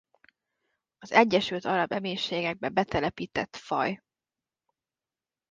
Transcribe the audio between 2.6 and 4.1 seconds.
betelepített faj.